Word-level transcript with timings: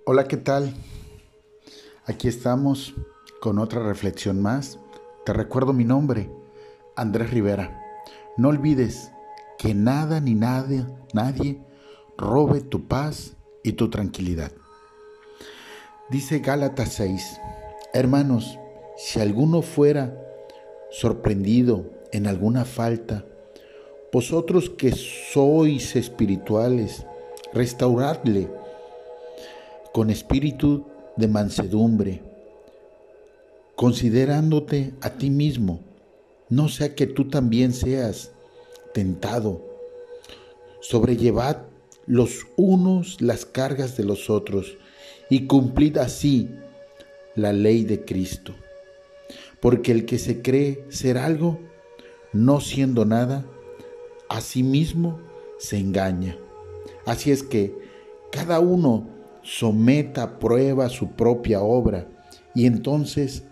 Hola, 0.00 0.26
¿qué 0.26 0.36
tal? 0.36 0.74
Aquí 2.06 2.26
estamos 2.26 2.94
con 3.40 3.60
otra 3.60 3.82
reflexión 3.82 4.42
más. 4.42 4.80
Te 5.24 5.32
recuerdo 5.32 5.72
mi 5.72 5.84
nombre, 5.84 6.28
Andrés 6.96 7.30
Rivera. 7.30 7.80
No 8.36 8.48
olvides 8.48 9.12
que 9.58 9.74
nada 9.74 10.20
ni 10.20 10.34
nadie, 10.34 10.84
nadie 11.14 11.62
robe 12.18 12.60
tu 12.60 12.88
paz 12.88 13.36
y 13.62 13.74
tu 13.74 13.90
tranquilidad. 13.90 14.50
Dice 16.10 16.40
Gálatas 16.40 16.94
6, 16.94 17.40
hermanos, 17.92 18.58
si 18.96 19.20
alguno 19.20 19.62
fuera 19.62 20.18
sorprendido 20.90 21.88
en 22.10 22.26
alguna 22.26 22.64
falta, 22.64 23.24
vosotros 24.12 24.68
que 24.68 24.90
sois 24.92 25.94
espirituales, 25.94 27.06
restauradle 27.54 28.50
con 29.92 30.10
espíritu 30.10 30.86
de 31.16 31.28
mansedumbre, 31.28 32.22
considerándote 33.76 34.94
a 35.00 35.10
ti 35.10 35.30
mismo, 35.30 35.80
no 36.48 36.68
sea 36.68 36.94
que 36.94 37.06
tú 37.06 37.28
también 37.28 37.72
seas 37.72 38.32
tentado. 38.94 39.62
Sobrellevad 40.80 41.58
los 42.06 42.46
unos 42.56 43.20
las 43.20 43.44
cargas 43.44 43.96
de 43.96 44.04
los 44.04 44.28
otros 44.28 44.76
y 45.30 45.46
cumplid 45.46 45.98
así 45.98 46.48
la 47.34 47.52
ley 47.52 47.84
de 47.84 48.04
Cristo. 48.04 48.54
Porque 49.60 49.92
el 49.92 50.04
que 50.04 50.18
se 50.18 50.42
cree 50.42 50.84
ser 50.88 51.18
algo, 51.18 51.60
no 52.32 52.60
siendo 52.60 53.04
nada, 53.04 53.44
a 54.28 54.40
sí 54.40 54.62
mismo 54.62 55.20
se 55.58 55.78
engaña. 55.78 56.36
Así 57.06 57.30
es 57.30 57.42
que 57.42 57.74
cada 58.30 58.60
uno 58.60 59.06
someta 59.42 60.22
a 60.22 60.38
prueba 60.38 60.88
su 60.88 61.10
propia 61.10 61.60
obra 61.60 62.06
y 62.54 62.66
entonces 62.66 63.44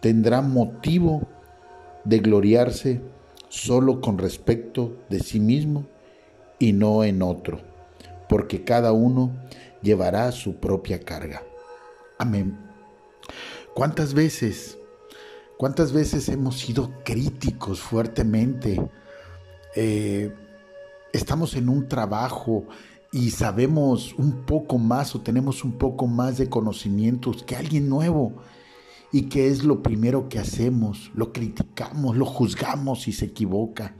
tendrá 0.00 0.40
motivo 0.40 1.28
de 2.04 2.18
gloriarse 2.18 3.00
solo 3.48 4.00
con 4.00 4.18
respecto 4.18 4.96
de 5.08 5.20
sí 5.20 5.40
mismo 5.40 5.86
y 6.58 6.72
no 6.72 7.04
en 7.04 7.22
otro, 7.22 7.60
porque 8.28 8.64
cada 8.64 8.92
uno 8.92 9.32
llevará 9.82 10.30
su 10.32 10.56
propia 10.56 11.00
carga. 11.00 11.42
Amén. 12.18 12.56
¿Cuántas 13.74 14.14
veces, 14.14 14.78
cuántas 15.56 15.92
veces 15.92 16.28
hemos 16.28 16.58
sido 16.58 16.90
críticos 17.04 17.80
fuertemente? 17.80 18.80
Eh, 19.74 20.32
estamos 21.12 21.54
en 21.56 21.68
un 21.68 21.88
trabajo 21.88 22.64
y 23.12 23.30
sabemos 23.30 24.14
un 24.14 24.46
poco 24.46 24.78
más 24.78 25.14
o 25.14 25.20
tenemos 25.20 25.64
un 25.64 25.72
poco 25.72 26.06
más 26.06 26.38
de 26.38 26.48
conocimientos 26.48 27.42
que 27.42 27.54
alguien 27.54 27.90
nuevo. 27.90 28.32
¿Y 29.12 29.24
qué 29.24 29.48
es 29.48 29.64
lo 29.64 29.82
primero 29.82 30.30
que 30.30 30.38
hacemos? 30.38 31.12
Lo 31.14 31.30
criticamos, 31.30 32.16
lo 32.16 32.24
juzgamos 32.24 33.02
si 33.02 33.12
se 33.12 33.26
equivoca, 33.26 33.94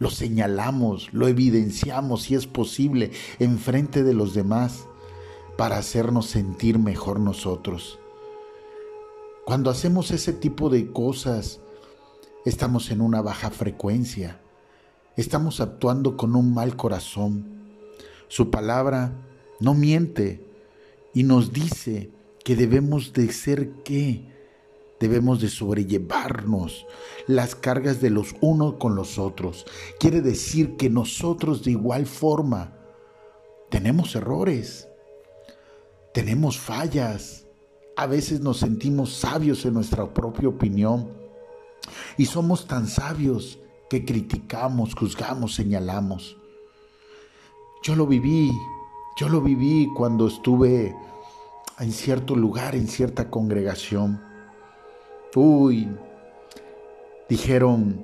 lo 0.00 0.10
señalamos, 0.10 1.12
lo 1.12 1.28
evidenciamos 1.28 2.22
si 2.22 2.34
es 2.34 2.48
posible 2.48 3.12
en 3.38 3.56
frente 3.60 4.02
de 4.02 4.14
los 4.14 4.34
demás 4.34 4.88
para 5.56 5.78
hacernos 5.78 6.26
sentir 6.26 6.80
mejor 6.80 7.20
nosotros. 7.20 8.00
Cuando 9.46 9.70
hacemos 9.70 10.10
ese 10.10 10.32
tipo 10.32 10.70
de 10.70 10.90
cosas, 10.90 11.60
estamos 12.44 12.90
en 12.90 13.00
una 13.00 13.22
baja 13.22 13.50
frecuencia, 13.50 14.40
estamos 15.16 15.60
actuando 15.60 16.16
con 16.16 16.34
un 16.34 16.52
mal 16.52 16.74
corazón 16.74 17.54
su 18.28 18.50
palabra 18.50 19.12
no 19.60 19.74
miente 19.74 20.44
y 21.12 21.22
nos 21.22 21.52
dice 21.52 22.10
que 22.44 22.56
debemos 22.56 23.12
de 23.12 23.32
ser 23.32 23.70
qué? 23.84 24.32
Debemos 25.00 25.40
de 25.40 25.48
sobrellevarnos 25.48 26.86
las 27.26 27.54
cargas 27.54 28.00
de 28.00 28.10
los 28.10 28.34
unos 28.40 28.74
con 28.74 28.94
los 28.94 29.18
otros. 29.18 29.66
Quiere 29.98 30.20
decir 30.20 30.76
que 30.76 30.88
nosotros 30.88 31.64
de 31.64 31.72
igual 31.72 32.06
forma 32.06 32.76
tenemos 33.70 34.14
errores, 34.14 34.88
tenemos 36.12 36.58
fallas, 36.58 37.46
a 37.96 38.06
veces 38.06 38.40
nos 38.40 38.58
sentimos 38.58 39.14
sabios 39.14 39.64
en 39.64 39.74
nuestra 39.74 40.12
propia 40.12 40.48
opinión 40.48 41.10
y 42.16 42.26
somos 42.26 42.66
tan 42.66 42.86
sabios 42.86 43.58
que 43.90 44.04
criticamos, 44.04 44.94
juzgamos, 44.94 45.54
señalamos. 45.54 46.36
Yo 47.84 47.94
lo 47.94 48.06
viví, 48.06 48.50
yo 49.14 49.28
lo 49.28 49.42
viví 49.42 49.90
cuando 49.94 50.26
estuve 50.26 50.96
en 51.78 51.92
cierto 51.92 52.34
lugar, 52.34 52.74
en 52.74 52.88
cierta 52.88 53.28
congregación. 53.28 54.22
Uy, 55.34 55.94
dijeron 57.28 58.00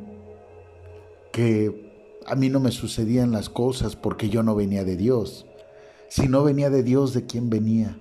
que 1.33 2.21
a 2.27 2.35
mí 2.35 2.51
no 2.51 2.61
me 2.61 2.73
sucedían 2.73 3.33
las 3.33 3.49
cosas 3.49 3.97
porque 3.97 4.29
yo 4.29 4.43
no 4.43 4.55
venía 4.55 4.85
de 4.85 4.99
Dios. 4.99 5.47
Si 6.11 6.29
no 6.29 6.45
venía 6.45 6.69
de 6.69 6.83
Dios, 6.83 7.15
¿de 7.15 7.25
quién 7.25 7.49
venía? 7.49 7.97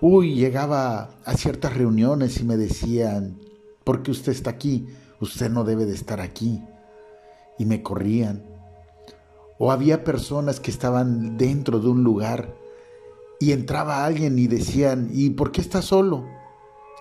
Uy, 0.00 0.36
llegaba 0.36 1.10
a 1.26 1.34
ciertas 1.34 1.76
reuniones 1.76 2.40
y 2.40 2.44
me 2.44 2.56
decían, 2.56 3.38
¿por 3.84 4.02
qué 4.02 4.10
usted 4.10 4.32
está 4.32 4.48
aquí? 4.48 4.86
Usted 5.20 5.50
no 5.50 5.64
debe 5.64 5.84
de 5.84 5.92
estar 5.92 6.22
aquí. 6.22 6.62
Y 7.58 7.66
me 7.66 7.82
corrían. 7.82 8.53
O 9.58 9.70
había 9.70 10.04
personas 10.04 10.60
que 10.60 10.70
estaban 10.70 11.36
dentro 11.36 11.78
de 11.78 11.88
un 11.88 12.02
lugar 12.02 12.54
y 13.40 13.52
entraba 13.52 14.04
alguien 14.04 14.38
y 14.38 14.46
decían, 14.46 15.10
¿y 15.12 15.30
por 15.30 15.52
qué 15.52 15.60
estás 15.60 15.86
solo? 15.86 16.24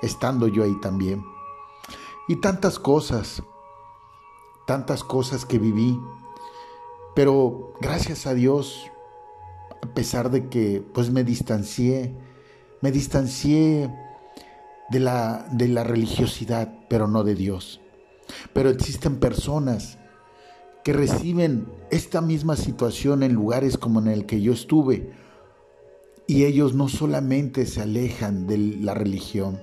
Estando 0.02 0.48
yo 0.48 0.64
ahí 0.64 0.76
también. 0.82 1.24
Y 2.28 2.38
tantas 2.38 2.80
cosas, 2.80 3.42
tantas 4.68 5.04
cosas 5.04 5.46
que 5.46 5.60
viví. 5.60 6.00
Pero 7.16 7.74
gracias 7.80 8.26
a 8.26 8.34
Dios, 8.34 8.92
a 9.82 9.88
pesar 9.94 10.32
de 10.32 10.50
que 10.50 10.84
pues 10.94 11.12
me 11.12 11.24
distancié, 11.24 12.16
me 12.82 12.92
distancié 12.92 13.94
de 14.90 15.00
la, 15.00 15.48
de 15.52 15.68
la 15.68 15.84
religiosidad, 15.84 16.74
pero 16.90 17.08
no 17.08 17.24
de 17.24 17.36
Dios. 17.36 17.82
Pero 18.54 18.70
existen 18.70 19.20
personas 19.20 19.98
que 20.84 20.94
reciben 20.94 21.66
esta 21.92 22.22
misma 22.22 22.56
situación 22.56 23.24
en 23.24 23.34
lugares 23.34 23.78
como 23.78 24.00
en 24.00 24.08
el 24.08 24.26
que 24.26 24.42
yo 24.42 24.54
estuve. 24.54 25.12
Y 26.28 26.46
ellos 26.46 26.74
no 26.74 26.90
solamente 26.90 27.66
se 27.66 27.82
alejan 27.82 28.48
de 28.48 28.58
la 28.58 28.94
religión, 28.94 29.62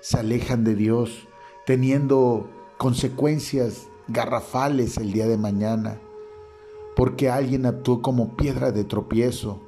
se 0.00 0.18
alejan 0.18 0.64
de 0.64 0.74
Dios, 0.74 1.28
teniendo 1.66 2.48
consecuencias 2.78 3.88
garrafales 4.08 4.98
el 4.98 5.12
día 5.12 5.26
de 5.26 5.38
mañana, 5.38 6.00
porque 6.96 7.30
alguien 7.30 7.66
actuó 7.66 8.02
como 8.02 8.36
piedra 8.36 8.72
de 8.72 8.84
tropiezo 8.84 9.62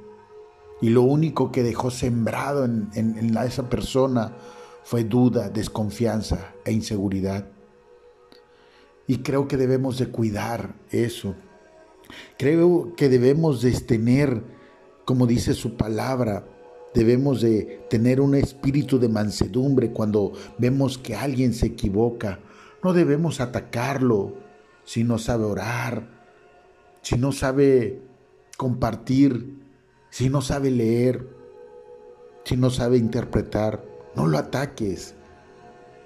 y 0.81 0.89
lo 0.89 1.03
único 1.03 1.51
que 1.51 1.63
dejó 1.63 1.89
sembrado 1.89 2.65
en, 2.65 2.89
en 2.93 3.37
esa 3.37 3.69
persona 3.69 4.33
fue 4.83 5.03
duda, 5.03 5.49
desconfianza 5.49 6.53
e 6.65 6.73
inseguridad. 6.73 7.54
Y 9.07 9.17
creo 9.17 9.47
que 9.47 9.57
debemos 9.57 9.97
de 9.97 10.07
cuidar 10.07 10.75
eso. 10.89 11.35
Creo 12.37 12.95
que 12.95 13.09
debemos 13.09 13.61
de 13.61 13.71
tener, 13.71 14.43
como 15.05 15.27
dice 15.27 15.53
su 15.53 15.75
palabra, 15.75 16.47
debemos 16.93 17.41
de 17.41 17.85
tener 17.89 18.21
un 18.21 18.35
espíritu 18.35 18.99
de 18.99 19.09
mansedumbre 19.09 19.91
cuando 19.91 20.33
vemos 20.57 20.97
que 20.97 21.15
alguien 21.15 21.53
se 21.53 21.67
equivoca. 21.67 22.39
No 22.83 22.93
debemos 22.93 23.41
atacarlo 23.41 24.33
si 24.83 25.03
no 25.03 25.17
sabe 25.17 25.43
orar, 25.43 26.07
si 27.01 27.17
no 27.17 27.31
sabe 27.31 28.01
compartir, 28.57 29.59
si 30.09 30.29
no 30.29 30.41
sabe 30.41 30.71
leer, 30.71 31.27
si 32.45 32.55
no 32.55 32.69
sabe 32.69 32.97
interpretar. 32.97 33.83
No 34.15 34.27
lo 34.27 34.37
ataques. 34.37 35.13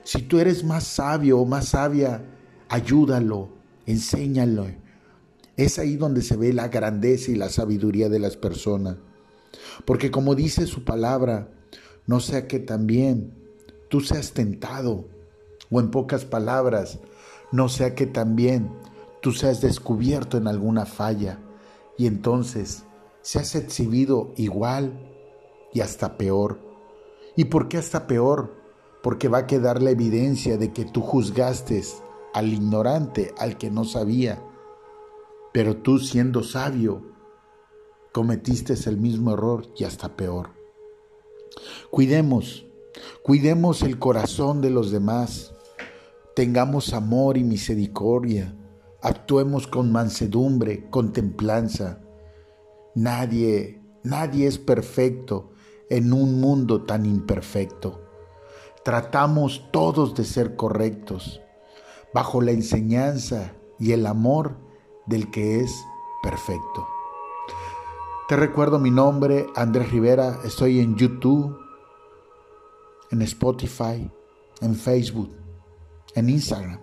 Si 0.04 0.24
tú 0.24 0.40
eres 0.40 0.64
más 0.64 0.86
sabio 0.86 1.40
o 1.40 1.46
más 1.46 1.70
sabia, 1.70 2.24
ayúdalo, 2.70 3.50
enséñalo. 3.86 4.68
Es 5.58 5.78
ahí 5.78 5.98
donde 5.98 6.22
se 6.22 6.38
ve 6.38 6.54
la 6.54 6.70
grandeza 6.70 7.32
y 7.32 7.36
la 7.36 7.50
sabiduría 7.50 8.08
de 8.08 8.20
las 8.20 8.38
personas. 8.38 8.98
Porque 9.86 10.12
como 10.12 10.36
dice 10.36 10.68
su 10.68 10.86
palabra, 10.86 11.50
no 12.06 12.20
sea 12.20 12.48
que 12.48 12.60
también 12.60 13.34
tú 13.90 14.02
seas 14.02 14.32
tentado, 14.32 15.08
o 15.70 15.80
en 15.80 15.92
pocas 15.92 16.26
palabras, 16.26 17.00
no 17.52 17.68
sea 17.68 17.96
que 17.96 18.06
también 18.06 18.72
tú 19.22 19.32
seas 19.32 19.62
descubierto 19.62 20.38
en 20.38 20.48
alguna 20.48 20.86
falla 20.86 21.40
y 21.98 22.08
entonces 22.08 22.84
seas 23.22 23.56
exhibido 23.56 24.34
igual 24.38 24.94
y 25.74 25.82
hasta 25.82 26.18
peor. 26.18 26.60
¿Y 27.36 27.46
por 27.46 27.68
qué 27.68 27.78
hasta 27.78 28.08
peor? 28.08 28.56
Porque 29.04 29.28
va 29.28 29.40
a 29.40 29.48
quedar 29.48 29.82
la 29.82 29.92
evidencia 29.92 30.58
de 30.58 30.72
que 30.74 30.86
tú 30.86 31.02
juzgaste 31.02 31.84
al 32.34 32.54
ignorante, 32.54 33.34
al 33.38 33.58
que 33.58 33.72
no 33.72 33.86
sabía. 33.86 34.44
Pero 35.52 35.78
tú 35.78 36.00
siendo 36.00 36.44
sabio, 36.44 37.04
cometiste 38.12 38.74
el 38.88 38.98
mismo 38.98 39.34
error 39.34 39.68
y 39.78 39.84
hasta 39.84 40.16
peor. 40.16 40.52
Cuidemos, 41.90 42.66
cuidemos 43.24 43.82
el 43.82 44.00
corazón 44.00 44.62
de 44.62 44.70
los 44.70 44.92
demás, 44.92 45.54
tengamos 46.36 46.94
amor 46.94 47.38
y 47.38 47.44
misericordia, 47.44 48.56
actuemos 49.02 49.68
con 49.68 49.92
mansedumbre, 49.92 50.90
con 50.90 51.14
templanza. 51.14 52.02
Nadie, 52.96 53.82
nadie 54.04 54.48
es 54.48 54.58
perfecto 54.58 55.52
en 55.90 56.14
un 56.14 56.40
mundo 56.40 56.84
tan 56.84 57.06
imperfecto. 57.06 58.02
Tratamos 58.84 59.66
todos 59.72 60.16
de 60.16 60.24
ser 60.24 60.56
correctos, 60.56 61.42
bajo 62.14 62.42
la 62.42 62.52
enseñanza 62.52 63.54
y 63.80 63.92
el 63.92 64.06
amor 64.06 64.58
del 65.06 65.32
que 65.32 65.62
es 65.62 65.72
perfecto. 66.22 66.88
Te 68.28 68.36
recuerdo 68.36 68.78
mi 68.78 68.92
nombre, 68.92 69.48
Andrés 69.56 69.92
Rivera, 69.92 70.40
estoy 70.44 70.80
en 70.80 70.96
YouTube, 70.96 71.58
en 73.12 73.22
Spotify, 73.24 74.12
en 74.62 74.76
Facebook, 74.76 75.36
en 76.14 76.30
Instagram. 76.30 76.80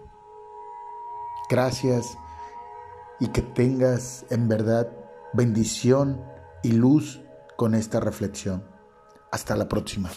Gracias 1.48 2.18
y 3.20 3.28
que 3.28 3.42
tengas 3.42 4.26
en 4.30 4.48
verdad 4.48 4.90
bendición 5.32 6.20
y 6.62 6.72
luz 6.72 7.20
con 7.56 7.74
esta 7.74 8.00
reflexión. 8.00 8.64
Hasta 9.30 9.54
la 9.54 9.68
próxima. 9.68 10.10